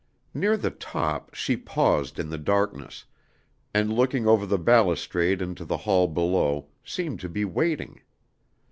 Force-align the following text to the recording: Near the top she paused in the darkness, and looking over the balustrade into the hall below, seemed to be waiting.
Near 0.33 0.57
the 0.57 0.71
top 0.71 1.31
she 1.35 1.55
paused 1.55 2.17
in 2.17 2.31
the 2.31 2.39
darkness, 2.39 3.05
and 3.71 3.93
looking 3.93 4.27
over 4.27 4.47
the 4.47 4.57
balustrade 4.57 5.43
into 5.43 5.63
the 5.63 5.77
hall 5.77 6.07
below, 6.07 6.69
seemed 6.83 7.19
to 7.19 7.29
be 7.29 7.45
waiting. 7.45 8.01